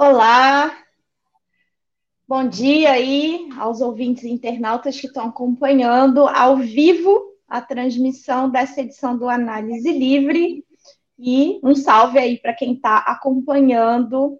[0.00, 0.78] Olá,
[2.28, 8.80] bom dia aí aos ouvintes e internautas que estão acompanhando ao vivo a transmissão dessa
[8.80, 10.64] edição do Análise Livre
[11.18, 14.38] e um salve aí para quem está acompanhando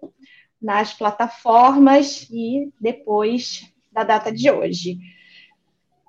[0.61, 4.97] nas plataformas e depois da data de hoje.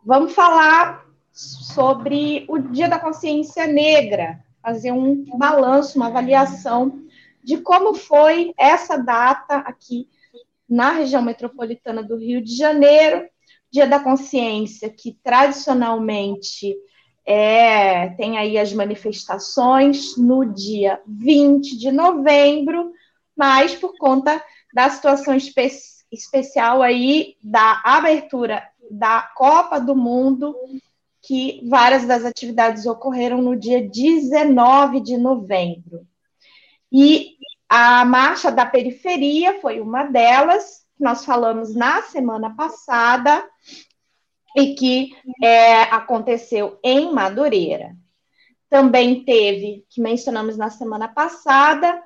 [0.06, 7.02] Vamos falar sobre o Dia da Consciência Negra, fazer um balanço, uma avaliação
[7.42, 10.08] de como foi essa data aqui
[10.68, 13.28] na região metropolitana do Rio de Janeiro,
[13.70, 16.76] Dia da Consciência, que tradicionalmente
[17.24, 22.92] é, tem aí as manifestações no dia 20 de novembro,
[23.36, 24.42] mas por conta
[24.74, 25.70] da situação espe
[26.10, 30.56] especial aí da abertura da Copa do Mundo,
[31.22, 36.04] que várias das atividades ocorreram no dia 19 de novembro.
[36.92, 37.36] E
[37.68, 43.44] a marcha da periferia foi uma delas, nós falamos na semana passada,
[44.56, 45.10] e que
[45.42, 47.94] é, aconteceu em Madureira.
[48.68, 52.02] Também teve, que mencionamos na semana passada,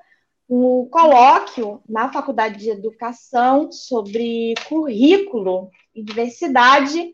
[0.48, 7.12] um colóquio na Faculdade de Educação sobre currículo e diversidade,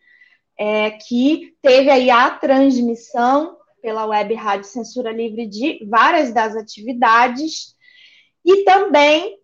[0.58, 7.75] é, que teve aí a transmissão pela Web Rádio Censura Livre de várias das atividades
[8.44, 9.38] e também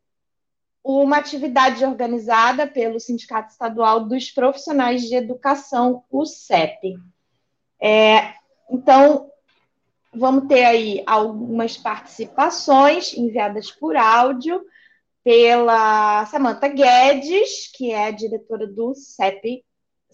[0.84, 6.94] uma atividade organizada pelo Sindicato Estadual dos Profissionais de Educação, o CEP.
[7.83, 8.34] É,
[8.71, 9.28] então,
[10.15, 14.65] vamos ter aí algumas participações enviadas por áudio
[15.25, 19.66] pela Samantha Guedes, que é diretora do CEP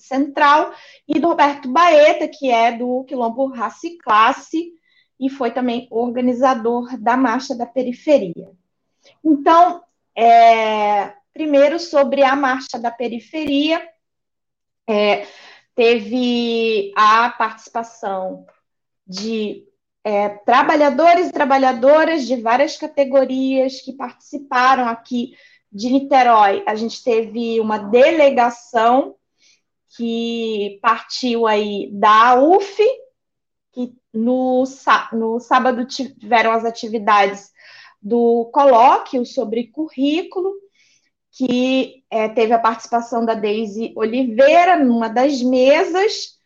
[0.02, 0.72] Central,
[1.06, 4.72] e do Roberto Baeta, que é do Quilombo Raça e Classe,
[5.18, 8.50] e foi também organizador da Marcha da Periferia.
[9.24, 9.82] Então,
[10.16, 13.86] é, primeiro sobre a Marcha da Periferia,
[14.88, 15.26] é,
[15.74, 18.44] teve a participação
[19.06, 19.66] de
[20.04, 25.34] é, trabalhadores e trabalhadoras de várias categorias que participaram aqui
[25.70, 26.62] de Niterói.
[26.66, 29.14] A gente teve uma delegação
[29.96, 32.82] que partiu aí da UF,
[33.72, 34.64] que no,
[35.12, 37.50] no sábado tiveram as atividades
[38.00, 40.54] do colóquio sobre currículo,
[41.30, 46.38] que é, teve a participação da Deise Oliveira numa das mesas.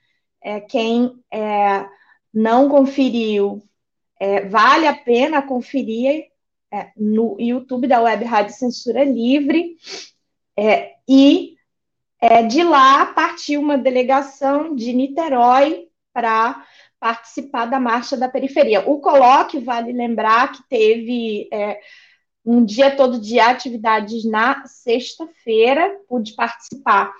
[0.43, 1.87] É, quem é,
[2.33, 3.62] não conferiu,
[4.21, 6.27] é, vale a pena conferir
[6.73, 9.77] é, no YouTube da Web Rádio Censura Livre.
[10.56, 11.56] É, e
[12.28, 16.64] é, de lá partiu uma delegação de Niterói para
[16.98, 18.88] participar da Marcha da Periferia.
[18.88, 21.78] O colóquio, vale lembrar que teve é,
[22.44, 27.12] um dia todo de atividades na sexta-feira, pude participar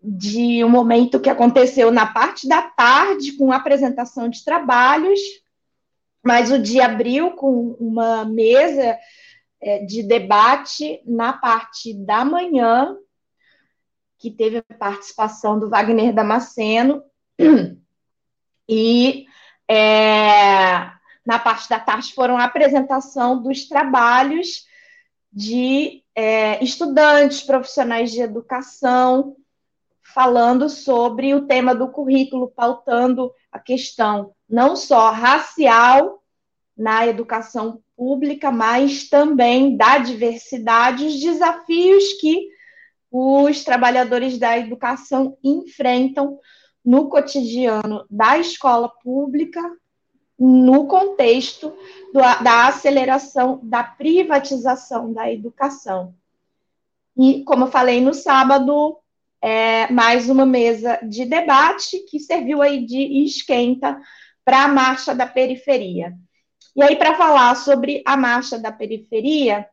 [0.00, 5.18] de um momento que aconteceu na parte da tarde, com apresentação de trabalhos,
[6.24, 8.96] mas o dia abriu com uma mesa
[9.60, 12.96] é, de debate na parte da manhã,
[14.18, 17.02] que teve a participação do Wagner Damasceno,
[18.68, 19.26] e
[19.68, 20.90] é,
[21.24, 24.66] na parte da tarde foram a apresentação dos trabalhos
[25.32, 29.36] de é, estudantes, profissionais de educação,
[30.02, 36.22] falando sobre o tema do currículo, pautando a questão não só racial
[36.76, 42.48] na educação pública, mas também da diversidade, os desafios que
[43.10, 46.38] os trabalhadores da educação enfrentam
[46.84, 49.60] no cotidiano da escola pública,
[50.38, 51.74] no contexto
[52.12, 56.14] do, da aceleração da privatização da educação.
[57.16, 58.96] E, como eu falei no sábado,
[59.42, 64.00] é, mais uma mesa de debate que serviu aí de esquenta
[64.44, 66.14] para a marcha da periferia.
[66.76, 69.68] E aí, para falar sobre a marcha da periferia,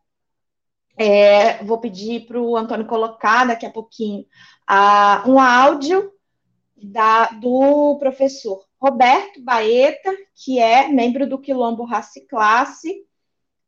[0.97, 4.25] é, vou pedir para o Antônio colocar daqui a pouquinho
[4.65, 6.11] a, um áudio
[6.75, 13.03] da, do professor Roberto Baeta, que é membro do Quilombo Raça e Classe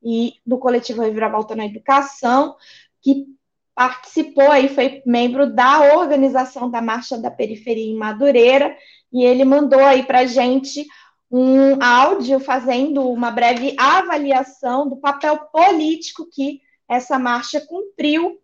[0.04, 2.56] e do coletivo Reviravolta na Educação,
[3.02, 3.26] que
[3.74, 8.76] participou e foi membro da organização da Marcha da Periferia em Madureira,
[9.12, 10.86] e ele mandou aí para a gente
[11.30, 18.40] um áudio fazendo uma breve avaliação do papel político que essa marcha cumpriu.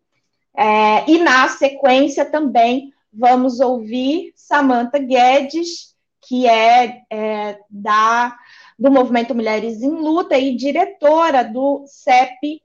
[0.56, 8.38] É, e na sequência também vamos ouvir Samantha Guedes, que é, é da
[8.78, 12.62] do Movimento Mulheres em Luta e diretora do CEP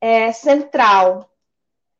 [0.00, 1.30] é, Central.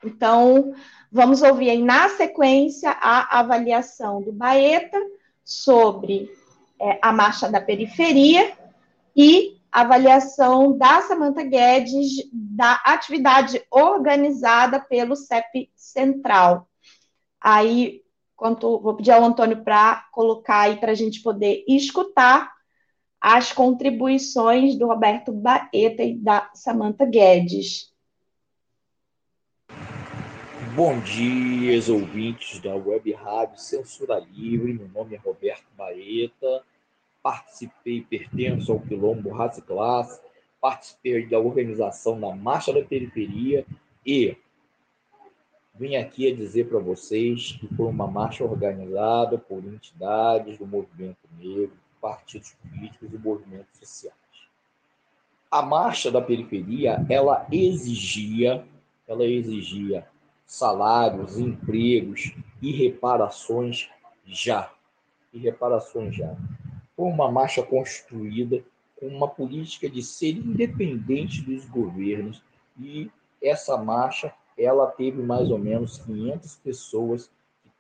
[0.05, 0.75] Então,
[1.11, 4.99] vamos ouvir aí na sequência a avaliação do Baeta
[5.45, 6.31] sobre
[6.81, 8.53] é, a marcha da periferia
[9.15, 16.69] e avaliação da Samanta Guedes da atividade organizada pelo CEP Central.
[17.41, 18.03] Aí,
[18.37, 22.53] quanto, vou pedir ao Antônio para colocar aí para a gente poder escutar
[23.19, 27.91] as contribuições do Roberto Baeta e da Samanta Guedes.
[30.75, 34.73] Bom dia, ouvintes da Web Rádio Censura Livre.
[34.73, 36.65] Meu nome é Roberto Baeta.
[37.23, 40.21] Participei, pertenço ao Quilombo Raça e Classe.
[40.61, 43.67] Participei da organização da Marcha da Periferia
[44.05, 44.37] e
[45.75, 51.19] vim aqui a dizer para vocês que foi uma marcha organizada por entidades do movimento
[51.39, 54.17] negro, partidos políticos e movimentos sociais.
[55.51, 58.65] A marcha da periferia, ela exigia,
[59.07, 60.07] ela exigia
[60.47, 63.89] salários, empregos e reparações
[64.25, 64.73] já.
[65.33, 66.37] E reparações já.
[66.97, 68.63] Foi uma marcha construída
[68.99, 72.43] com uma política de ser independente dos governos
[72.79, 73.11] e
[73.43, 77.31] essa marcha ela teve mais ou menos 500 pessoas
[77.63, 77.71] que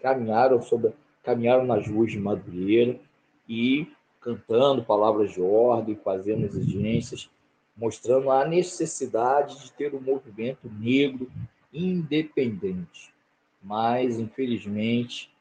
[0.00, 0.92] caminharam sobre
[1.22, 3.00] caminharam nas ruas de Madureira
[3.48, 3.90] e
[4.20, 7.30] cantando palavras de ordem, fazendo exigências,
[7.76, 11.30] mostrando a necessidade de ter um movimento negro
[11.72, 13.12] independente.
[13.62, 15.34] Mas, infelizmente,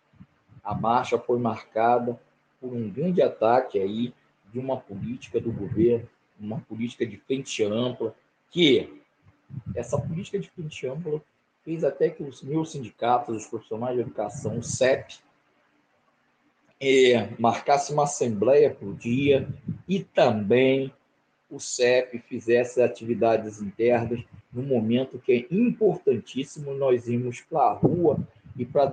[0.63, 2.19] a marcha foi marcada
[2.63, 4.13] por um grande ataque aí
[4.53, 6.07] de uma política do governo,
[6.39, 8.15] uma política de frente ampla,
[8.49, 9.01] que
[9.75, 11.21] essa política de frente ampla
[11.65, 15.15] fez até que os meus sindicatos, os profissionais de educação, o CEP,
[16.79, 19.45] é, marcasse uma assembleia por dia
[19.85, 20.93] e também
[21.49, 24.23] o CEP fizesse atividades internas
[24.53, 28.25] no momento que é importantíssimo nós irmos para a rua
[28.55, 28.91] e para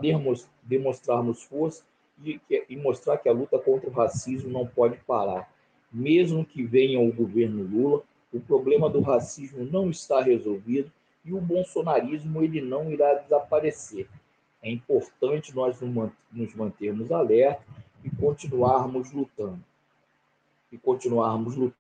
[0.65, 1.85] demonstrarmos força
[2.25, 5.53] e, e mostrar que a luta contra o racismo não pode parar.
[5.93, 8.03] Mesmo que venha o governo Lula,
[8.33, 10.91] o problema do racismo não está resolvido
[11.25, 14.09] e o bolsonarismo ele não irá desaparecer.
[14.63, 17.65] É importante nós nos mantermos alerta
[18.05, 19.63] e continuarmos lutando.
[20.71, 21.80] E continuarmos lutando.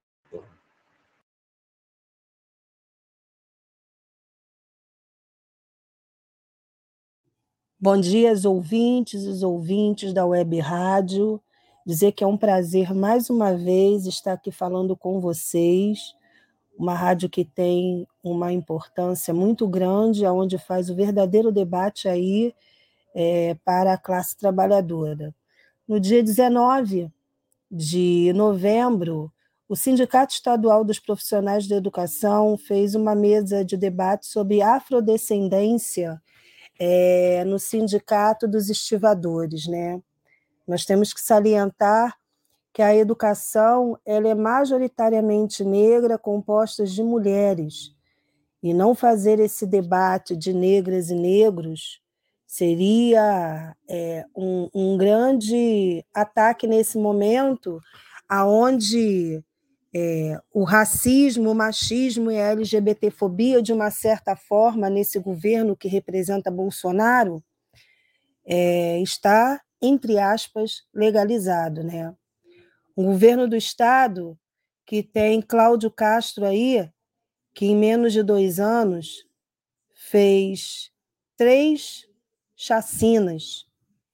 [7.82, 11.40] Bom dia, os ouvintes, os ouvintes da Web Rádio.
[11.86, 16.14] Dizer que é um prazer mais uma vez estar aqui falando com vocês.
[16.78, 22.54] Uma rádio que tem uma importância muito grande, onde faz o verdadeiro debate aí
[23.14, 25.34] é, para a classe trabalhadora.
[25.88, 27.10] No dia 19
[27.70, 29.32] de novembro,
[29.66, 36.20] o Sindicato Estadual dos Profissionais da Educação fez uma mesa de debate sobre afrodescendência
[36.80, 39.66] é, no Sindicato dos Estivadores.
[39.66, 40.00] Né?
[40.66, 42.16] Nós temos que salientar
[42.72, 47.94] que a educação ela é majoritariamente negra, composta de mulheres,
[48.62, 52.00] e não fazer esse debate de negras e negros
[52.46, 57.80] seria é, um, um, grande ataque nesse momento,
[58.28, 59.42] aonde
[59.94, 65.88] é, o racismo, o machismo e a LGBTfobia, de uma certa forma, nesse governo que
[65.88, 67.42] representa Bolsonaro,
[68.44, 71.82] é, está, entre aspas, legalizado.
[71.82, 72.14] Né?
[72.96, 74.38] Um governo do Estado
[74.86, 76.88] que tem Cláudio Castro aí,
[77.54, 79.24] que em menos de dois anos
[79.92, 80.90] fez
[81.36, 82.06] três
[82.56, 83.66] chacinas.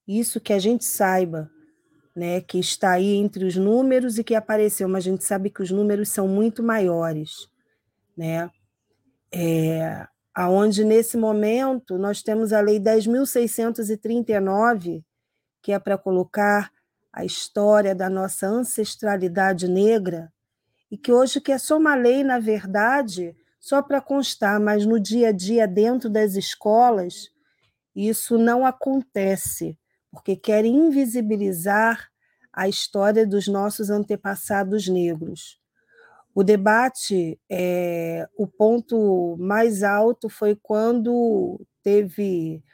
[0.06, 1.50] Isso que a gente saiba
[2.16, 5.62] né, que está aí entre os números e que apareceu, mas a gente sabe que
[5.62, 7.46] os números são muito maiores,
[8.16, 8.50] né?
[9.30, 15.04] É, aonde nesse momento nós temos a lei 10.639,
[15.62, 16.72] que é para colocar
[17.12, 20.32] a história da nossa ancestralidade negra,
[20.90, 24.98] e que hoje que é só uma lei, na verdade, só para constar, mas no
[24.98, 27.28] dia a dia dentro das escolas
[27.94, 29.78] isso não acontece
[30.16, 32.08] porque querem invisibilizar
[32.50, 35.60] a história dos nossos antepassados negros.
[36.34, 42.64] O debate, é, o ponto mais alto foi quando teve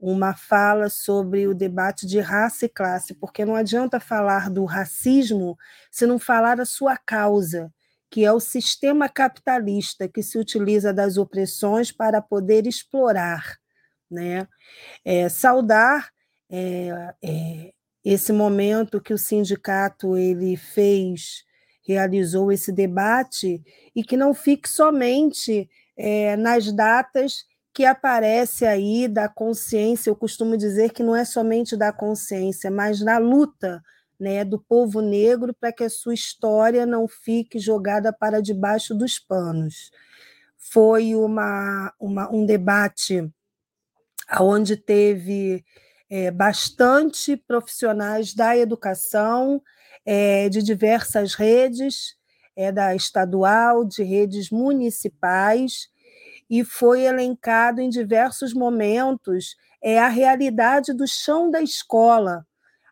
[0.00, 5.56] uma fala sobre o debate de raça e classe, porque não adianta falar do racismo
[5.90, 7.70] se não falar a sua causa,
[8.10, 13.58] que é o sistema capitalista que se utiliza das opressões para poder explorar.
[14.10, 14.48] Né?
[15.04, 16.15] É, saudar
[16.50, 17.72] é, é,
[18.04, 21.44] esse momento que o sindicato ele fez,
[21.86, 23.62] realizou esse debate,
[23.94, 30.56] e que não fique somente é, nas datas que aparece aí da consciência, eu costumo
[30.56, 33.82] dizer que não é somente da consciência, mas na luta
[34.18, 39.18] né, do povo negro para que a sua história não fique jogada para debaixo dos
[39.18, 39.90] panos.
[40.56, 43.30] Foi uma, uma um debate
[44.40, 45.62] onde teve
[46.08, 49.62] é, bastante profissionais da educação,
[50.04, 52.16] é, de diversas redes,
[52.54, 55.88] é, da estadual, de redes municipais,
[56.48, 62.46] e foi elencado em diversos momentos é a realidade do chão da escola,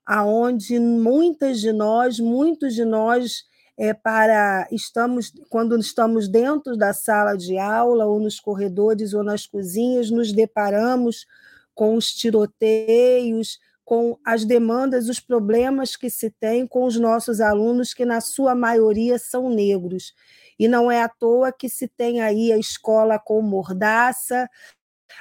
[0.06, 3.44] aonde muitas de nós, muitos de nós,
[3.76, 9.47] é, para estamos quando estamos dentro da sala de aula ou nos corredores ou nas
[9.47, 11.26] cozinhas, nos deparamos
[11.75, 17.93] com os tiroteios, com as demandas, os problemas que se tem com os nossos alunos,
[17.93, 20.14] que na sua maioria são negros.
[20.59, 24.49] E não é à toa que se tem aí a escola com mordaça,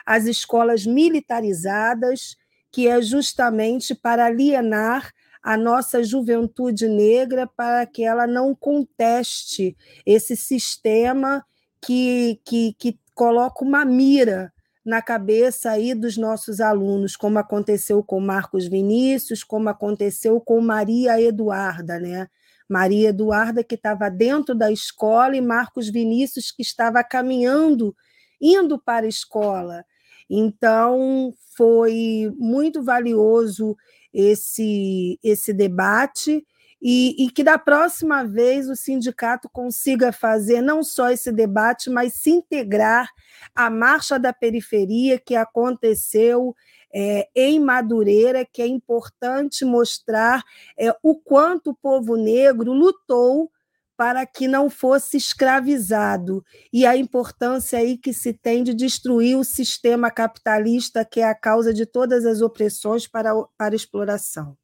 [0.06, 2.38] as escolas militarizadas,
[2.72, 10.38] que é justamente para alienar a nossa juventude negra para que ela não conteste esse
[10.38, 11.46] sistema
[11.82, 14.53] que, que, que coloca uma mira
[14.86, 21.20] na cabeça aí dos nossos alunos, como aconteceu com Marcos Vinícius, como aconteceu com Maria
[21.22, 22.28] Eduarda, né?
[22.68, 27.96] Maria Eduarda que estava dentro da escola e Marcos Vinícius que estava caminhando,
[28.42, 29.86] indo para a escola.
[30.30, 33.76] Então, foi muito valioso
[34.14, 36.46] esse, esse debate
[36.86, 42.16] e, e, que da próxima vez o sindicato consiga fazer não só esse debate, mas
[42.16, 43.10] se integrar
[43.56, 46.54] à marcha da periferia que aconteceu
[46.94, 50.44] é, em Madureira, que é importante mostrar
[50.78, 53.50] é, o quanto o povo negro lutou
[53.96, 59.44] para que não fosse escravizado e a importância aí que se tem de destruir o
[59.46, 64.58] sistema capitalista que é a causa de todas as opressões para, para exploração.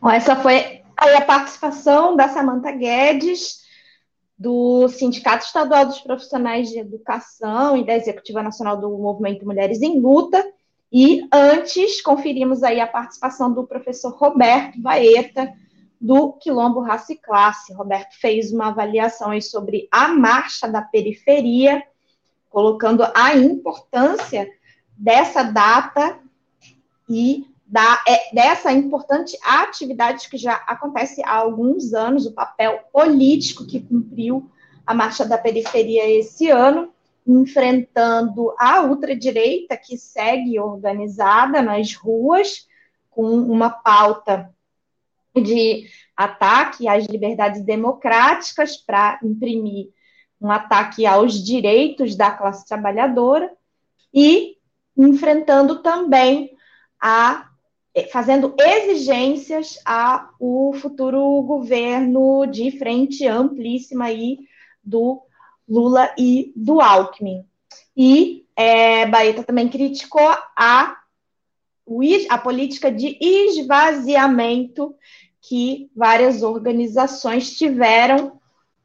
[0.00, 3.64] Bom, essa foi a participação da Samanta Guedes,
[4.38, 9.98] do Sindicato Estadual dos Profissionais de Educação e da Executiva Nacional do Movimento Mulheres em
[9.98, 10.44] Luta.
[10.92, 15.52] E antes, conferimos aí a participação do professor Roberto Baeta,
[15.98, 17.72] do Quilombo Raça e Classe.
[17.72, 21.82] Roberto fez uma avaliação sobre a marcha da periferia,
[22.50, 24.46] colocando a importância
[24.96, 26.18] dessa data
[27.08, 33.66] e da, é, dessa importante atividade que já acontece há alguns anos, o papel político
[33.66, 34.48] que cumpriu
[34.86, 36.92] a Marcha da Periferia esse ano,
[37.26, 42.68] enfrentando a ultradireita que segue organizada nas ruas,
[43.10, 44.54] com uma pauta
[45.34, 49.88] de ataque às liberdades democráticas para imprimir
[50.40, 53.50] um ataque aos direitos da classe trabalhadora
[54.14, 54.56] e
[54.96, 56.56] enfrentando também
[57.00, 57.45] a
[58.04, 64.38] fazendo exigências ao futuro governo de frente amplíssima aí
[64.84, 65.22] do
[65.68, 67.44] Lula e do Alckmin.
[67.96, 70.96] E é, Baeta também criticou a,
[72.28, 74.94] a política de esvaziamento
[75.40, 78.40] que várias organizações tiveram,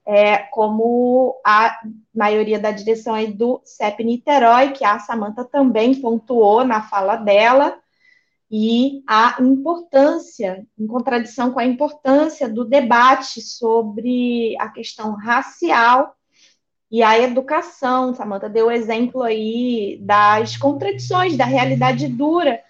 [0.05, 1.79] é, como a
[2.13, 7.77] maioria da direção aí do CEP Niterói, que a Samanta também pontuou na fala dela,
[8.51, 16.13] e a importância, em contradição com a importância do debate sobre a questão racial
[16.91, 18.13] e a educação.
[18.13, 22.61] Samantha deu o exemplo aí das contradições, da realidade dura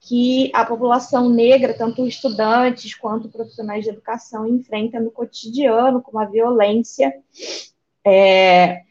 [0.00, 6.24] que a população negra, tanto estudantes quanto profissionais de educação, enfrenta no cotidiano, como a
[6.24, 7.12] violência
[8.06, 8.84] é,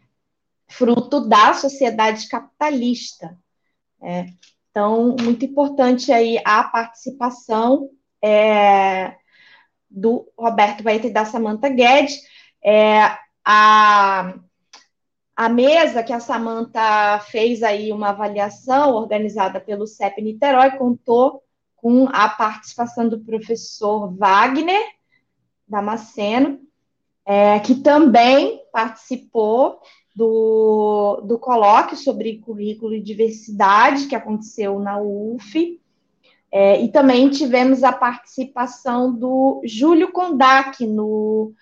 [0.67, 3.35] fruto da sociedade capitalista.
[3.99, 4.27] É,
[4.75, 7.89] então, muito importante aí a participação
[8.21, 9.15] é,
[9.89, 12.19] do Roberto Baeta e da Samanta Guedes.
[12.61, 14.33] É, a,
[15.33, 21.41] a mesa que a Samanta fez aí uma avaliação organizada pelo CEP Niterói contou
[21.77, 24.85] com a participação do professor Wagner
[25.65, 26.59] Damasceno,
[27.25, 29.79] é, que também participou
[30.15, 35.79] do, do colóquio sobre currículo e diversidade que aconteceu na UF.
[36.51, 41.53] É, e também tivemos a participação do Júlio Kondak no,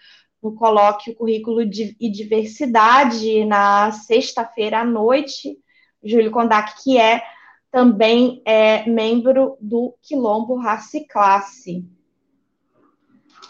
[0.42, 5.58] no colóquio Currículo e Diversidade na sexta-feira à noite.
[6.04, 7.24] Júlio Kondak, que é
[7.72, 11.84] também é membro do Quilombo Raça e Classe.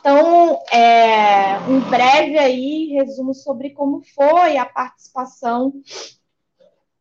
[0.04, 5.72] Então, é, um breve aí resumo sobre como foi a participação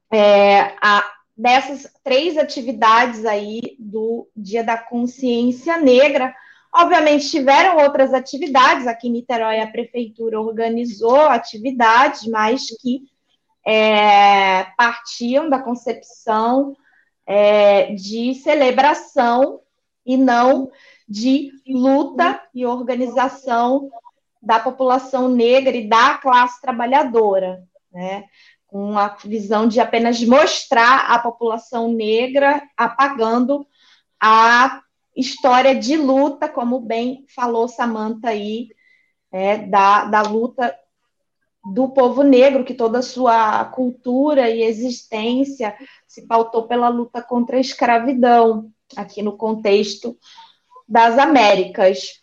[0.08, 1.04] é, a,
[1.36, 6.32] dessas três atividades aí do Dia da Consciência Negra.
[6.72, 13.02] Obviamente, tiveram outras atividades, aqui em Niterói a prefeitura organizou atividades, mas que
[13.66, 16.76] é, partiam da concepção
[17.26, 19.60] é, de celebração
[20.06, 20.70] e não
[21.12, 23.90] de luta e organização
[24.40, 28.24] da população negra e da classe trabalhadora, né?
[28.66, 33.66] com a visão de apenas mostrar a população negra apagando
[34.18, 34.80] a
[35.14, 38.68] história de luta, como bem falou Samantha aí,
[39.30, 40.74] é, da, da luta
[41.74, 45.76] do povo negro, que toda a sua cultura e existência
[46.06, 50.16] se pautou pela luta contra a escravidão, aqui no contexto
[50.88, 52.20] das Américas.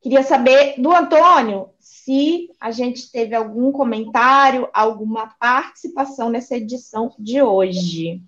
[0.00, 7.42] Queria saber do Antônio se a gente teve algum comentário, alguma participação nessa edição de
[7.42, 8.22] hoje.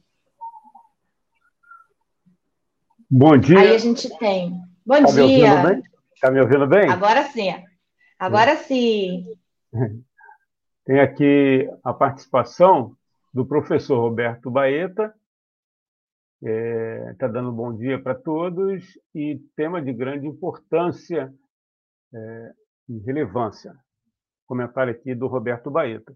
[3.08, 3.58] Bom dia.
[3.58, 4.52] Aí a gente tem.
[4.84, 5.82] Bom tá dia.
[6.14, 6.88] Está me ouvindo bem?
[6.88, 7.54] Agora sim.
[8.18, 9.24] Agora sim.
[10.84, 12.96] Tem aqui a participação
[13.32, 15.14] do professor Roberto Baeta,
[16.42, 18.82] está é, tá dando bom dia para todos
[19.14, 21.32] e tema de grande importância
[22.14, 22.52] é,
[22.88, 23.74] e relevância.
[24.46, 26.14] Comentário aqui do Roberto Baeta.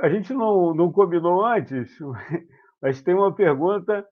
[0.00, 1.96] A gente não, não combinou antes,
[2.80, 4.06] mas tem uma pergunta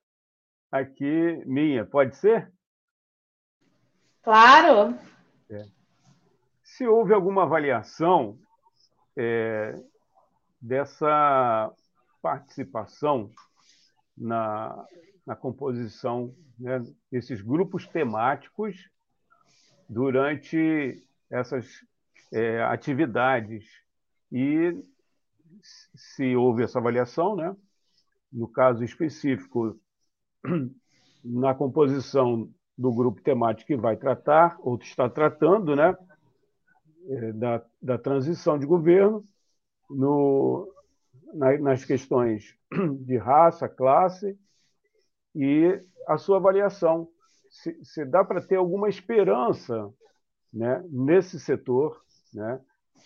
[0.71, 2.51] aqui minha, pode ser?
[4.21, 4.95] Claro.
[5.49, 5.65] É.
[6.63, 8.37] Se houve alguma avaliação
[9.17, 9.73] é,
[10.61, 11.73] dessa
[12.21, 13.29] participação
[14.17, 14.85] na,
[15.25, 18.89] na composição né, desses grupos temáticos
[19.89, 21.67] durante essas
[22.31, 23.65] é, atividades.
[24.31, 24.75] E
[25.95, 27.55] se houve essa avaliação, né,
[28.31, 29.79] no caso específico,
[31.23, 35.95] na composição do grupo temático que vai tratar, ou está tratando, né,
[37.07, 39.23] é, da, da transição de governo,
[39.89, 40.72] no,
[41.33, 42.55] nas questões
[43.01, 44.37] de raça, classe
[45.35, 47.07] e a sua avaliação.
[47.49, 49.91] Se, se dá para ter alguma esperança
[50.51, 52.01] né, nesse setor,
[52.33, 52.59] né,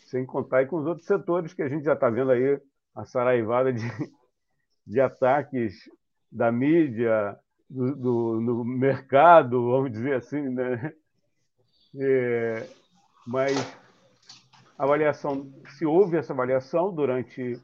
[0.07, 2.59] sem contar com os outros setores que a gente já está vendo aí
[2.95, 3.81] a saraivada de,
[4.85, 5.89] de ataques
[6.31, 7.37] da mídia,
[7.69, 10.93] do, do, no mercado, vamos dizer assim, né?
[11.99, 12.67] É,
[13.25, 13.55] mas
[14.77, 17.59] avaliação, se houve essa avaliação durante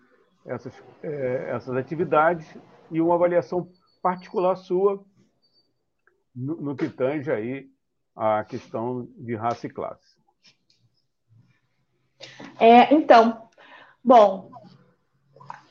[0.46, 2.48] essas, é, essas atividades
[2.92, 3.70] e uma avaliação
[4.02, 5.04] particular sua
[6.36, 7.70] no, no que tange aí
[8.16, 10.18] a questão de raça e classe.
[12.60, 13.50] É, então,
[14.04, 14.52] bom,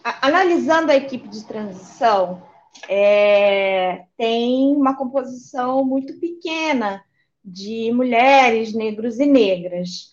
[0.02, 2.42] a, analisando a equipe de transição,
[2.88, 7.04] é, tem uma composição muito pequena
[7.44, 10.12] de mulheres, negros e negras.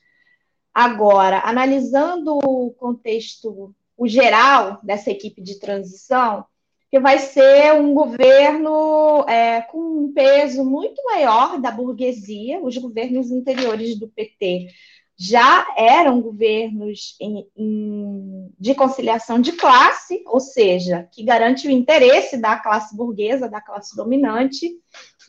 [0.73, 6.45] Agora, analisando o contexto o geral dessa equipe de transição,
[6.89, 12.61] que vai ser um governo é, com um peso muito maior da burguesia.
[12.61, 14.69] Os governos anteriores do PT
[15.17, 22.37] já eram governos em, em, de conciliação de classe, ou seja, que garante o interesse
[22.37, 24.71] da classe burguesa, da classe dominante,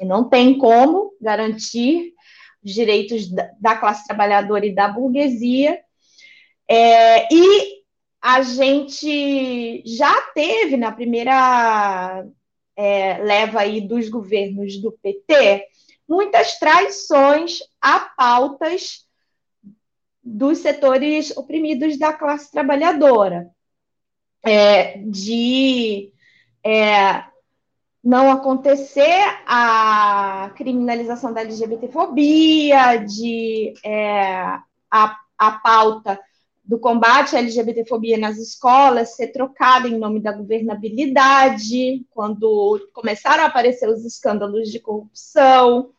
[0.00, 2.14] e não tem como garantir
[2.64, 5.80] os direitos da, da classe trabalhadora e da burguesia.
[6.68, 7.80] É, e
[8.20, 12.26] a gente já teve na primeira
[12.76, 15.66] é, leva aí dos governos do PT
[16.09, 19.06] muitas traições a pautas
[20.22, 23.50] dos setores oprimidos da classe trabalhadora,
[24.42, 26.12] é, de
[26.64, 27.24] é,
[28.02, 34.42] não acontecer a criminalização da LGBTfobia, de é,
[34.90, 36.18] a, a pauta
[36.70, 43.46] do combate à LGBTfobia nas escolas ser trocada em nome da governabilidade, quando começaram a
[43.48, 45.90] aparecer os escândalos de corrupção.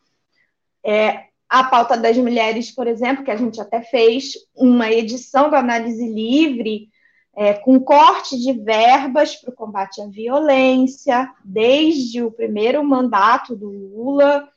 [0.82, 5.58] É, a pauta das mulheres, por exemplo, que a gente até fez uma edição da
[5.58, 6.88] Análise Livre,
[7.36, 13.68] é, com corte de verbas para o combate à violência, desde o primeiro mandato do
[13.68, 14.48] Lula,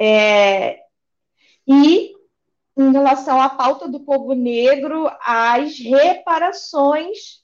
[0.00, 0.78] é,
[1.68, 2.13] e
[2.76, 7.42] em relação à pauta do povo negro, as reparações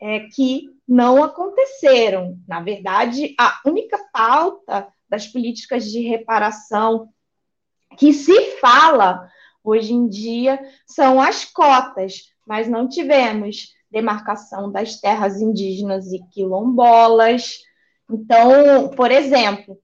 [0.00, 2.38] é, que não aconteceram.
[2.46, 7.08] Na verdade, a única pauta das políticas de reparação
[7.96, 9.28] que se fala
[9.64, 17.58] hoje em dia são as cotas, mas não tivemos demarcação das terras indígenas e quilombolas.
[18.10, 19.78] Então, por exemplo,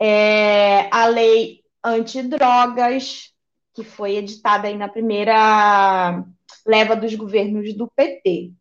[0.00, 3.34] é, a lei antidrogas,
[3.76, 6.24] que foi editada aí na primeira
[6.66, 8.52] leva dos governos do PT.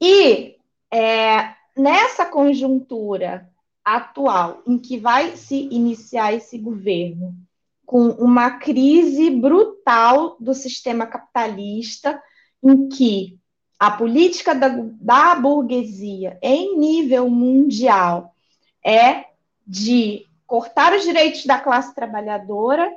[0.00, 0.56] E
[0.90, 3.46] é, nessa conjuntura
[3.84, 7.36] atual, em que vai se iniciar esse governo,
[7.84, 12.18] com uma crise brutal do sistema capitalista,
[12.62, 13.38] em que
[13.78, 18.34] a política da, da burguesia em nível mundial
[18.82, 19.26] é
[19.66, 22.90] de cortar os direitos da classe trabalhadora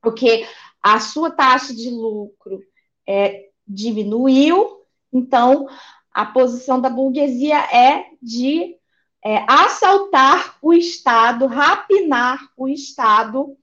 [0.00, 0.46] porque
[0.82, 2.62] a sua taxa de lucro
[3.06, 4.82] é, diminuiu,
[5.12, 5.68] então
[6.12, 8.76] a posição da burguesia é de
[9.24, 13.56] é, assaltar o Estado, rapinar o Estado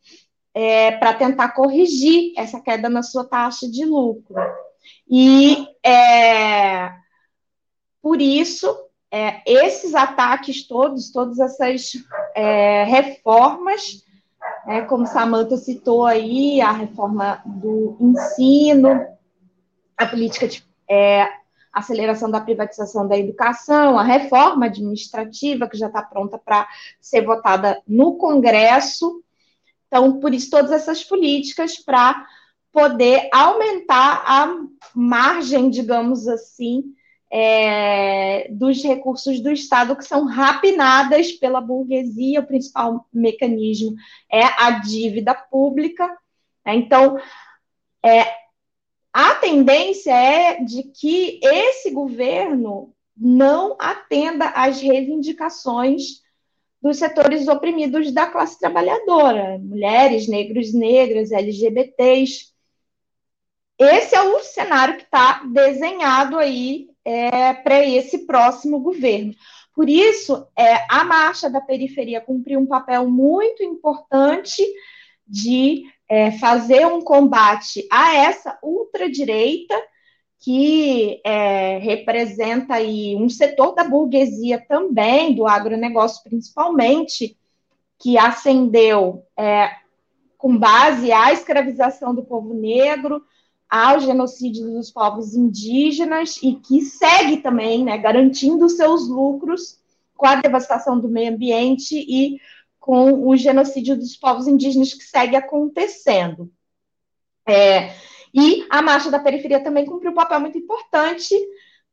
[0.53, 4.35] é, para tentar corrigir essa queda na sua taxa de lucro.
[5.09, 6.91] E é,
[8.01, 8.67] por isso,
[9.11, 11.91] é, esses ataques todos, todas essas
[12.35, 14.04] é, reformas
[14.67, 19.05] é, como Samantha citou aí, a reforma do ensino,
[19.97, 21.27] a política de é,
[21.71, 26.67] aceleração da privatização da educação, a reforma administrativa, que já está pronta para
[26.99, 29.21] ser votada no Congresso.
[29.87, 32.25] Então, por isso, todas essas políticas para
[32.71, 34.57] poder aumentar a
[34.93, 36.83] margem, digamos assim,
[37.37, 42.39] é, dos recursos do Estado que são rapinadas pela burguesia.
[42.39, 43.93] O principal mecanismo
[44.31, 46.07] é a dívida pública.
[46.65, 46.75] Né?
[46.75, 47.19] Então,
[48.01, 48.23] é,
[49.11, 56.21] a tendência é de que esse governo não atenda às reivindicações
[56.81, 62.53] dos setores oprimidos da classe trabalhadora, mulheres, negros, negras, LGBTs.
[63.77, 69.33] Esse é o cenário que está desenhado aí é, para esse próximo governo.
[69.73, 74.63] Por isso, é, a marcha da periferia cumpriu um papel muito importante
[75.27, 79.75] de é, fazer um combate a essa ultradireita
[80.39, 87.37] que é, representa aí um setor da burguesia também, do agronegócio principalmente,
[87.97, 89.71] que ascendeu é,
[90.37, 93.23] com base à escravização do povo negro,
[93.69, 99.79] ao genocídio dos povos indígenas e que segue também, né, garantindo seus lucros
[100.15, 102.39] com a devastação do meio ambiente e
[102.79, 106.51] com o genocídio dos povos indígenas que segue acontecendo.
[107.47, 107.91] É,
[108.33, 111.35] e a Marcha da Periferia também cumpriu um papel muito importante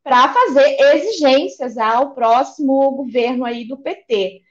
[0.03, 4.43] para fazer exigências ao próximo governo aí do PT.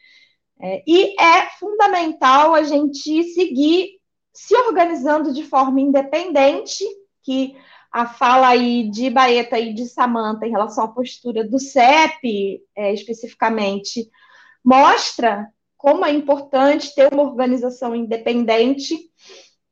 [0.59, 3.99] É, e é fundamental a gente seguir
[4.33, 6.85] se organizando de forma independente
[7.31, 7.55] que
[7.89, 12.93] a fala aí de Baeta e de Samanta em relação à postura do CEP, é,
[12.93, 14.09] especificamente,
[14.63, 18.97] mostra como é importante ter uma organização independente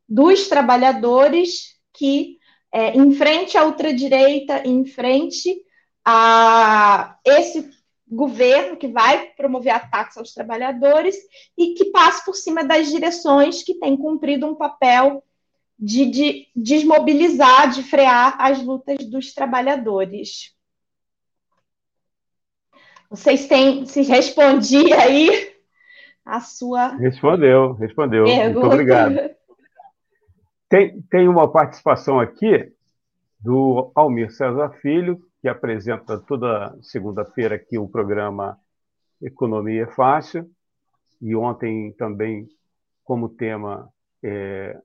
[0.08, 2.38] dos trabalhadores que
[2.72, 5.62] é, enfrente a ultradireita, enfrente
[6.06, 7.70] a esse
[8.08, 11.16] governo que vai promover ataques aos trabalhadores
[11.58, 15.24] e que passe por cima das direções que têm cumprido um papel
[15.80, 20.54] de, de desmobilizar, de frear as lutas dos trabalhadores.
[23.10, 25.56] Vocês têm se respondi aí
[26.26, 26.90] a sua.
[26.98, 28.26] Respondeu, respondeu.
[28.26, 28.60] Pergunta.
[28.60, 29.36] Muito obrigado.
[30.68, 32.72] Tem, tem uma participação aqui
[33.40, 38.60] do Almir César Filho, que apresenta toda segunda-feira aqui o programa
[39.22, 40.48] Economia Fácil,
[41.22, 42.48] e ontem também
[43.04, 43.90] como tema
[44.22, 44.78] é,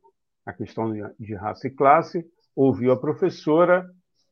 [0.45, 3.89] a questão de raça e classe, ouviu a professora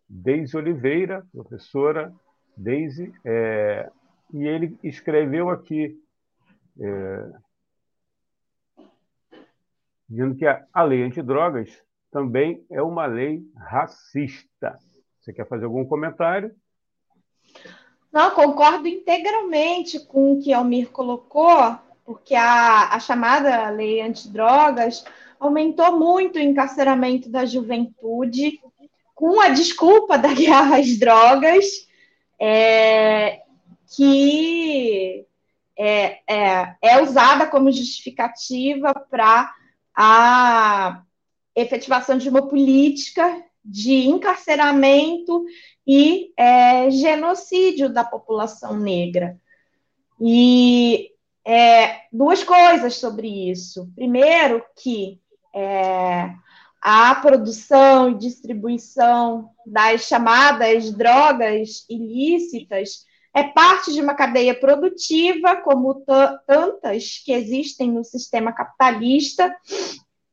[0.09, 2.13] Deise Oliveira, professora
[2.57, 3.91] Deise, é,
[4.33, 5.99] e ele escreveu aqui,
[6.81, 7.31] é,
[10.09, 14.79] dizendo que a, a lei antidrogas também é uma lei racista.
[15.21, 16.55] Você quer fazer algum comentário?
[18.13, 25.05] Não, concordo integralmente com o que Almir colocou, porque a, a chamada lei antidrogas
[25.43, 28.61] aumentou muito o encarceramento da juventude,
[29.15, 31.67] com a desculpa da guerra às drogas,
[32.41, 33.43] é,
[33.97, 35.27] que
[35.77, 39.53] é, é, é usada como justificativa para
[39.95, 41.03] a
[41.55, 45.45] efetivação de uma política de encarceramento
[45.87, 49.39] e é, genocídio da população negra.
[50.21, 51.11] E
[51.45, 53.91] é, duas coisas sobre isso.
[53.95, 55.22] Primeiro, que
[55.55, 56.31] é,
[56.81, 66.05] a produção e distribuição das chamadas drogas ilícitas é parte de uma cadeia produtiva, como
[66.47, 69.55] tantas que existem no sistema capitalista,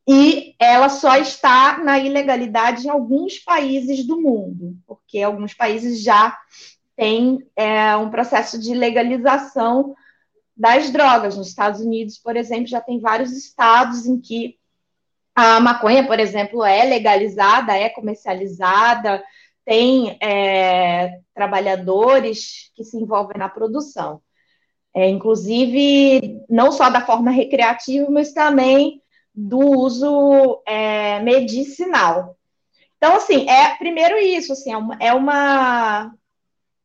[0.07, 6.35] e ela só está na ilegalidade em alguns países do mundo, porque alguns países já
[6.95, 9.95] têm é, um processo de legalização
[10.57, 11.37] das drogas.
[11.37, 14.58] Nos Estados Unidos, por exemplo, já tem vários estados em que
[15.35, 19.23] a maconha, por exemplo, é legalizada, é comercializada,
[19.65, 24.21] tem é, trabalhadores que se envolvem na produção.
[24.95, 29.01] É, inclusive, não só da forma recreativa, mas também
[29.33, 32.35] do uso é, medicinal.
[32.97, 36.13] Então, assim, é primeiro isso, assim, é uma, é uma,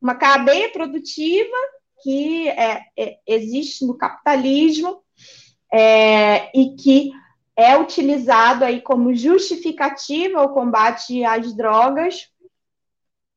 [0.01, 1.57] uma cadeia produtiva
[2.03, 5.03] que é, é, existe no capitalismo
[5.73, 7.11] é, e que
[7.57, 12.29] é utilizado aí como justificativa ao combate às drogas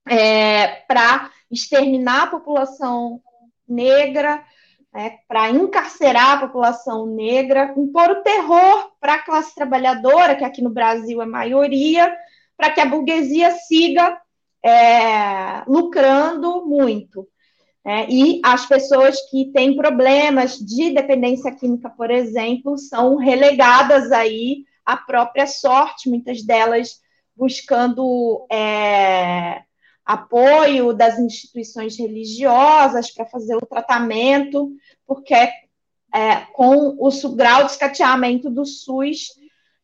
[0.07, 3.21] é, para exterminar a população
[3.67, 4.43] negra,
[4.93, 10.61] né, para encarcerar a população negra, impor o terror para a classe trabalhadora, que aqui
[10.61, 12.15] no Brasil é maioria,
[12.55, 14.19] para que a burguesia siga
[14.63, 17.27] é, lucrando muito.
[17.87, 24.65] É, e as pessoas que têm problemas de dependência química, por exemplo, são relegadas aí
[24.85, 26.99] à própria sorte, muitas delas
[27.33, 29.61] buscando é,
[30.05, 34.69] apoio das instituições religiosas para fazer o tratamento,
[35.05, 39.29] porque é, com o grau de escateamento do SUS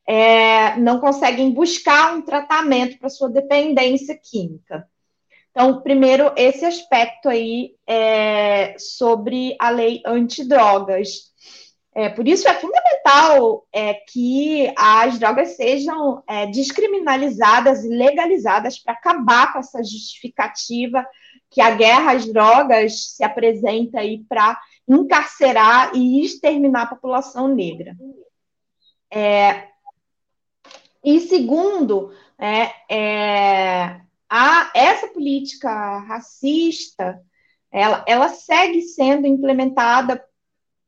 [0.06, 4.86] é, não conseguem buscar um tratamento para sua dependência química.
[5.56, 11.32] Então, primeiro, esse aspecto aí é, sobre a lei antidrogas.
[11.96, 18.94] É, por isso é fundamental é, que as drogas sejam é, descriminalizadas e legalizadas para
[18.94, 21.06] acabar com essa justificativa
[21.52, 27.96] que a guerra às drogas se apresenta aí para encarcerar e exterminar a população negra.
[29.12, 29.68] É,
[31.04, 34.02] e segundo, é, é,
[34.36, 37.22] a, essa política racista,
[37.72, 40.26] ela, ela segue sendo implementada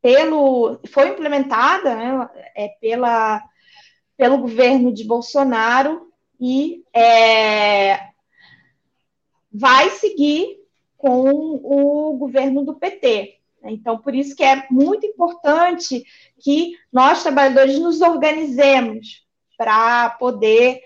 [0.02, 3.44] pelo foi implementada né, é, pela,
[4.18, 8.08] pelo governo de Bolsonaro e é,
[9.54, 10.58] vai seguir
[10.98, 13.38] com o governo do PT.
[13.66, 16.04] Então, por isso que é muito importante
[16.40, 19.24] que nós, trabalhadores, nos organizemos
[19.56, 20.82] para poder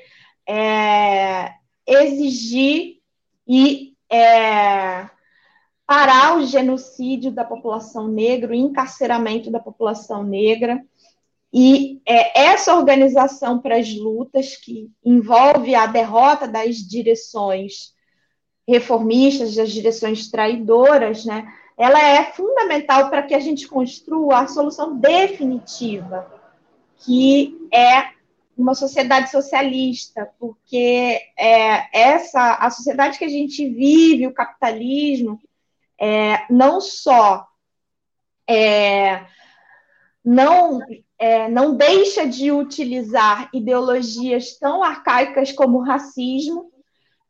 [0.46, 1.54] é,
[1.90, 3.00] exigir
[3.48, 5.10] e é,
[5.86, 10.80] parar o genocídio da população negra, o encarceramento da população negra.
[11.52, 17.94] E é, essa organização para as lutas, que envolve a derrota das direções
[18.68, 24.96] reformistas, das direções traidoras, né, ela é fundamental para que a gente construa a solução
[24.98, 26.32] definitiva,
[27.00, 28.19] que é
[28.60, 35.40] uma sociedade socialista, porque é, essa a sociedade que a gente vive, o capitalismo,
[36.00, 37.48] é, não só
[38.48, 39.26] é,
[40.24, 40.82] não,
[41.18, 46.70] é, não deixa de utilizar ideologias tão arcaicas como o racismo,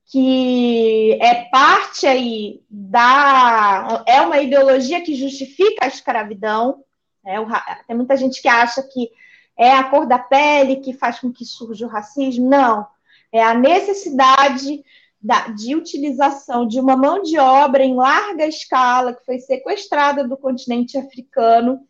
[0.05, 4.03] que é parte aí da.
[4.07, 6.83] é uma ideologia que justifica a escravidão.
[7.23, 7.39] Né?
[7.39, 7.45] O,
[7.85, 9.11] tem muita gente que acha que
[9.59, 12.49] é a cor da pele que faz com que surja o racismo.
[12.49, 12.87] Não.
[13.29, 14.81] É a necessidade
[15.21, 20.37] da, de utilização de uma mão de obra em larga escala que foi sequestrada do
[20.37, 21.81] continente africano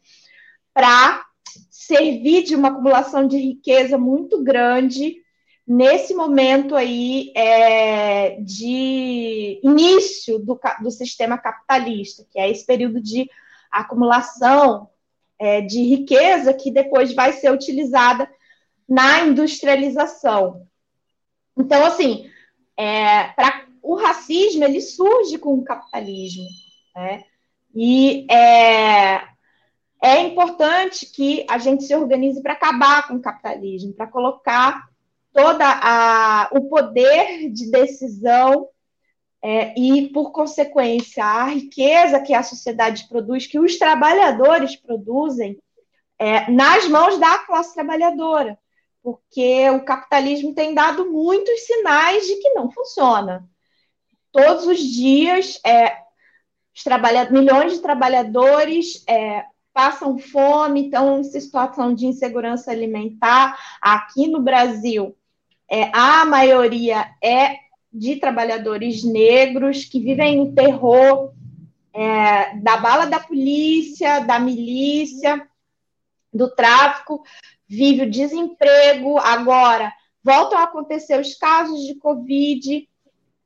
[0.73, 1.23] para
[1.69, 5.17] servir de uma acumulação de riqueza muito grande
[5.65, 13.29] nesse momento aí é, de início do, do sistema capitalista, que é esse período de
[13.71, 14.89] acumulação
[15.39, 18.29] é, de riqueza que depois vai ser utilizada
[18.87, 20.67] na industrialização.
[21.57, 22.29] Então, assim,
[22.77, 26.45] é, pra, o racismo ele surge com o capitalismo,
[26.95, 27.23] né?
[27.73, 29.21] E é,
[30.01, 34.89] é importante que a gente se organize para acabar com o capitalismo, para colocar
[35.31, 38.67] toda o poder de decisão
[39.41, 45.57] é, e, por consequência, a riqueza que a sociedade produz, que os trabalhadores produzem,
[46.17, 48.59] é, nas mãos da classe trabalhadora,
[49.01, 53.47] porque o capitalismo tem dado muitos sinais de que não funciona.
[54.31, 55.97] Todos os dias, é,
[56.75, 63.57] os milhões de trabalhadores é, passam fome, estão em situação de insegurança alimentar.
[63.81, 65.15] Aqui no Brasil,
[65.69, 71.33] é, a maioria é de trabalhadores negros que vivem no terror
[71.93, 75.47] é, da bala da polícia, da milícia,
[76.33, 77.23] do tráfico,
[77.67, 79.17] vive o desemprego.
[79.17, 79.91] Agora,
[80.23, 82.87] voltam a acontecer os casos de Covid.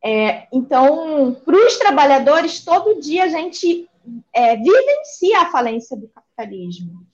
[0.03, 3.89] É, então, para os trabalhadores, todo dia a gente
[4.33, 7.05] é, vivencia a falência do capitalismo.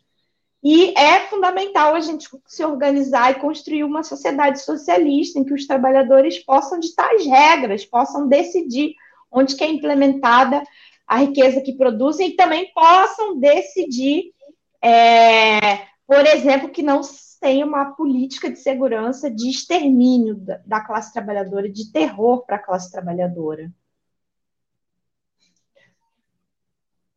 [0.62, 5.66] E é fundamental a gente se organizar e construir uma sociedade socialista em que os
[5.66, 8.94] trabalhadores possam ditar as regras, possam decidir
[9.32, 10.62] onde que é implementada
[11.08, 14.34] a riqueza que produzem e também possam decidir,
[14.82, 17.02] é, por exemplo, que não
[17.40, 22.60] tem uma política de segurança de extermínio da, da classe trabalhadora, de terror para a
[22.60, 23.72] classe trabalhadora.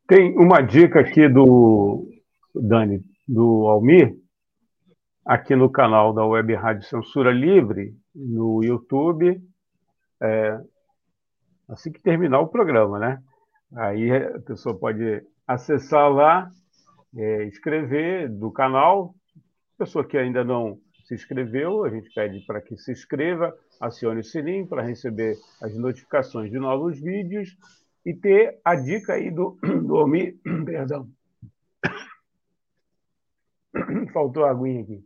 [0.07, 2.07] Tem uma dica aqui do
[2.55, 4.15] Dani, do Almir,
[5.25, 9.41] aqui no canal da Web Rádio Censura Livre, no YouTube,
[10.21, 10.59] é,
[11.69, 13.23] assim que terminar o programa, né?
[13.75, 16.49] Aí a pessoa pode acessar lá,
[17.15, 19.15] é, escrever do canal.
[19.77, 24.23] Pessoa que ainda não se inscreveu, a gente pede para que se inscreva, acione o
[24.23, 27.57] sininho para receber as notificações de novos vídeos
[28.05, 31.09] e ter a dica aí do, do Almir, perdão,
[34.13, 35.05] faltou a aguinha aqui.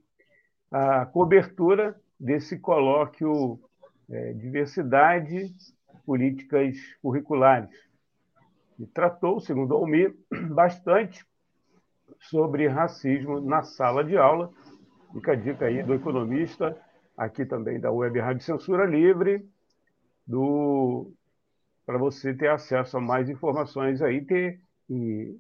[0.70, 3.60] A cobertura desse colóquio
[4.10, 5.56] é, Diversidade
[6.06, 7.70] Políticas Curriculares.
[8.80, 10.15] E tratou, segundo Almir,
[10.52, 11.26] bastante
[12.20, 14.52] sobre racismo na sala de aula.
[15.13, 16.78] Fica a dica aí do economista,
[17.15, 19.48] aqui também da Web Rádio Censura Livre,
[20.26, 21.12] do
[21.86, 25.34] para você ter acesso a mais informações aí ter, e,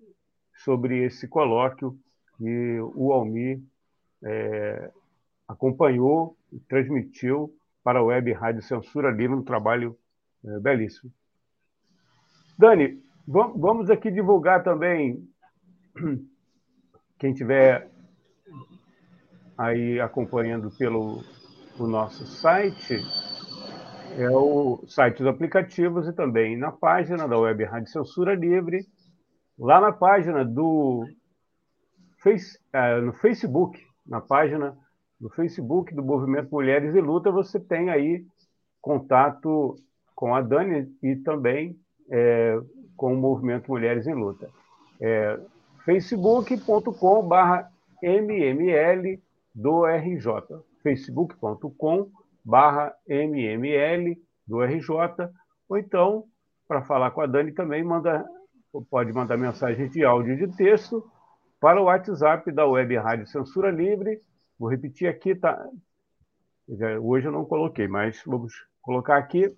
[0.55, 1.99] sobre esse colóquio
[2.37, 3.61] que o Almir
[4.23, 4.91] é,
[5.47, 9.97] acompanhou e transmitiu para a Web Rádio Censura Livre, um trabalho
[10.45, 11.11] é, belíssimo.
[12.57, 15.27] Dani, vamos aqui divulgar também,
[17.17, 17.89] quem tiver
[19.57, 21.23] aí acompanhando pelo
[21.79, 22.95] o nosso site,
[24.17, 28.87] é o site dos aplicativos e também na página da Web Rádio Censura Livre,
[29.57, 31.05] lá na página do
[32.17, 34.77] face, uh, no Facebook, na página
[35.19, 38.25] do Facebook do Movimento Mulheres e Luta, você tem aí
[38.81, 39.75] contato
[40.15, 41.77] com a Dani e também
[42.09, 42.59] é,
[42.95, 44.49] com o Movimento Mulheres em Luta.
[44.99, 45.39] É,
[45.85, 47.69] facebook.com barra
[48.01, 49.19] mml
[49.53, 50.59] do RJ,
[53.09, 54.89] mml do RJ,
[55.67, 56.23] ou então,
[56.67, 58.25] para falar com a Dani também, manda,
[58.89, 61.03] pode mandar mensagem de áudio e de texto
[61.59, 64.21] para o WhatsApp da Web Rádio Censura Livre.
[64.59, 65.65] Vou repetir aqui, tá?
[67.01, 69.55] Hoje eu não coloquei, mas vamos colocar aqui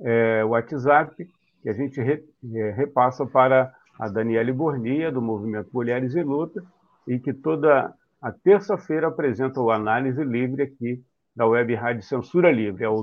[0.00, 1.28] é, o WhatsApp
[1.62, 2.24] que a gente re,
[2.54, 6.62] é, repassa para a Daniele Bornia, do Movimento Mulheres em Luta,
[7.06, 11.02] e que toda a terça-feira apresenta o Análise Livre aqui
[11.34, 12.84] da Web Rádio Censura Livre.
[12.84, 13.02] É o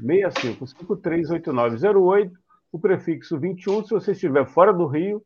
[0.00, 2.30] 965538908,
[2.72, 5.22] o prefixo 21, se você estiver fora do Rio,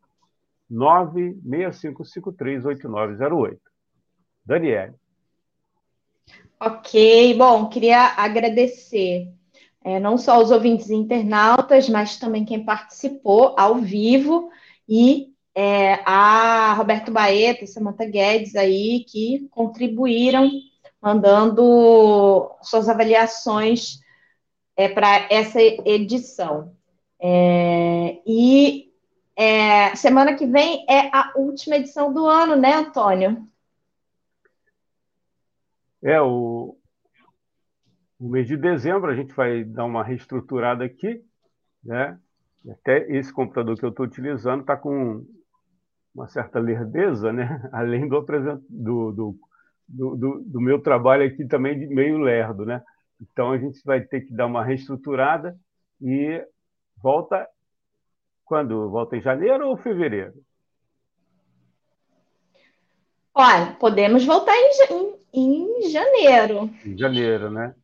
[0.75, 3.59] 965538908.
[4.45, 4.95] Daniele.
[6.61, 9.33] Ok, bom, queria agradecer
[9.85, 14.51] é, não só os ouvintes internautas, mas também quem participou ao vivo
[14.89, 20.51] e é, a Roberto Baeta e Samanta Guedes aí que contribuíram
[21.01, 24.01] mandando suas avaliações
[24.75, 26.75] é, para essa edição.
[27.21, 28.94] É, e
[29.37, 33.49] é, semana que vem é a última edição do ano, né, Antônio?
[36.03, 36.77] É, o,
[38.19, 41.25] o mês de dezembro a gente vai dar uma reestruturada aqui,
[41.83, 42.19] né?
[42.71, 45.27] Até esse computador que eu estou utilizando está com
[46.15, 47.69] uma certa lerdeza, né?
[47.73, 49.37] Além do, do, do,
[49.89, 52.83] do, do, meu trabalho aqui também de meio lerdo, né?
[53.21, 55.59] Então a gente vai ter que dar uma reestruturada
[56.01, 56.47] e
[57.03, 57.49] volta
[58.45, 58.91] quando?
[58.91, 60.35] Volta em janeiro ou fevereiro?
[63.35, 64.71] Olha, podemos voltar em,
[65.33, 66.71] em, em janeiro.
[66.85, 67.75] Em janeiro, né?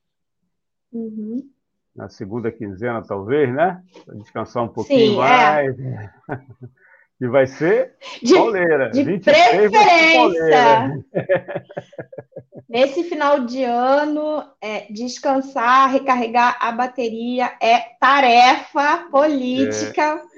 [0.93, 1.51] Uhum.
[1.95, 3.83] Na segunda quinzena, talvez, né?
[4.05, 5.17] Para descansar um pouquinho Sim, é.
[5.17, 5.79] mais.
[5.79, 6.11] É.
[7.21, 8.89] E vai ser de, pauleira.
[8.91, 11.05] De 23 preferência.
[12.67, 20.30] Nesse final de ano, é, descansar, recarregar a bateria é tarefa política é,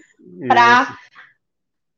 [0.46, 0.98] para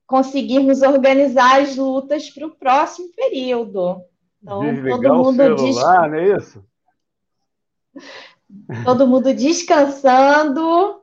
[0.06, 4.02] conseguirmos organizar as lutas para o próximo período.
[4.42, 6.64] Então, Desligar todo mundo o celular, não é isso?
[8.84, 11.02] Todo mundo descansando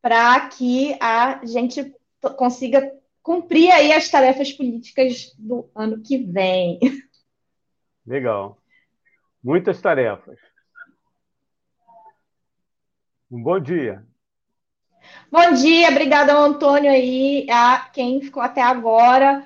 [0.00, 1.94] para que a gente
[2.36, 2.90] consiga
[3.22, 6.78] cumprir aí as tarefas políticas do ano que vem.
[8.06, 8.60] Legal.
[9.42, 10.38] Muitas tarefas.
[13.30, 14.04] Um bom dia.
[15.30, 19.44] Bom dia, obrigada ao Antônio aí, a quem ficou até agora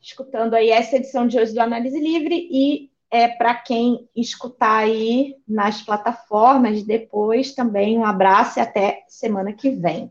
[0.00, 5.36] escutando aí essa edição de hoje do Análise Livre e é para quem escutar aí
[5.46, 10.10] nas plataformas depois também um abraço e até semana que vem.